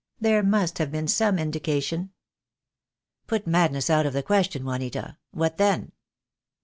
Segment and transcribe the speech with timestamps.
[0.19, 2.09] There must have been some indication."
[3.27, 5.91] "Put madness out of the question, Juanita, what then?"